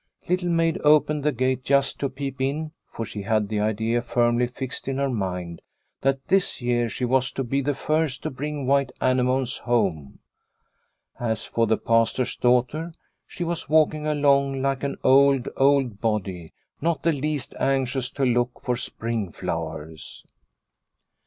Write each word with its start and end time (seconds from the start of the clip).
Little 0.27 0.49
Maid 0.49 0.81
opened 0.83 1.21
the 1.23 1.31
gate 1.31 1.63
just 1.63 1.99
to 1.99 2.09
peep 2.09 2.41
in, 2.41 2.71
for 2.91 3.05
she 3.05 3.21
had 3.21 3.47
the 3.49 3.59
idea 3.59 4.01
firmly 4.01 4.47
fixed 4.47 4.87
in 4.87 4.97
her 4.97 5.11
mind 5.11 5.61
that 6.01 6.27
this 6.27 6.59
year 6.59 6.89
she 6.89 7.05
was 7.05 7.31
to 7.33 7.43
be 7.43 7.61
the 7.61 7.75
first 7.75 8.23
to 8.23 8.31
bring 8.31 8.65
white 8.65 8.89
anemones 8.99 9.57
home. 9.57 10.17
As 11.19 11.45
for 11.45 11.67
the 11.67 11.77
Pastor's 11.77 12.35
daughter, 12.35 12.95
she 13.27 13.43
was 13.43 13.69
walking 13.69 14.07
along 14.07 14.63
like 14.63 14.81
an 14.83 14.97
old, 15.03 15.49
old 15.55 16.01
body, 16.01 16.51
not 16.81 17.03
the 17.03 17.13
least 17.13 17.53
anxious 17.59 18.09
to 18.13 18.25
look 18.25 18.59
for 18.59 18.75
spring 18.75 19.31
flowers. 19.31 20.25